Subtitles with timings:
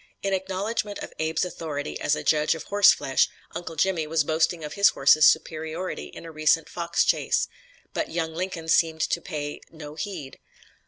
[0.23, 4.63] In acknowledgment of Abe's authority as a judge of horse flesh, "Uncle Jimmy" was boasting
[4.63, 7.47] of his horse's superiority in a recent fox chase.
[7.93, 10.39] But young Lincoln seemed to pay no heed.